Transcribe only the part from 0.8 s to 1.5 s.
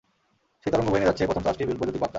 বয়ে নিয়ে যাচ্ছে প্রথম